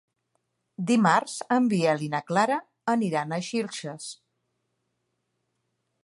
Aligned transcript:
Dimarts 0.91 1.33
en 1.55 1.67
Biel 1.73 2.01
i 2.05 2.07
na 2.13 2.21
Clara 2.31 2.57
aniran 2.93 3.35
a 3.37 3.39
Xilxes. 3.49 4.09